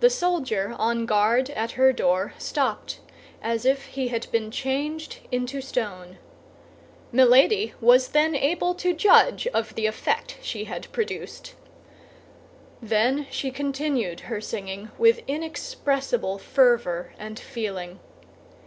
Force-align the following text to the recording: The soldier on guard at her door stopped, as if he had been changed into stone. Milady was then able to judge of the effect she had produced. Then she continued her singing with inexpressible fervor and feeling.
The 0.00 0.10
soldier 0.10 0.76
on 0.78 1.06
guard 1.06 1.48
at 1.48 1.70
her 1.70 1.90
door 1.90 2.34
stopped, 2.36 3.00
as 3.42 3.64
if 3.64 3.86
he 3.86 4.08
had 4.08 4.30
been 4.30 4.50
changed 4.50 5.20
into 5.32 5.62
stone. 5.62 6.18
Milady 7.10 7.72
was 7.80 8.08
then 8.08 8.34
able 8.36 8.74
to 8.74 8.92
judge 8.92 9.46
of 9.54 9.74
the 9.74 9.86
effect 9.86 10.36
she 10.42 10.64
had 10.64 10.92
produced. 10.92 11.54
Then 12.82 13.26
she 13.30 13.50
continued 13.50 14.20
her 14.28 14.38
singing 14.38 14.90
with 14.98 15.20
inexpressible 15.26 16.36
fervor 16.36 17.14
and 17.18 17.38
feeling. 17.38 18.00